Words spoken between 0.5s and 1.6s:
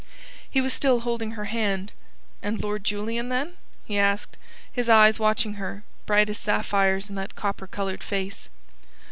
was still holding her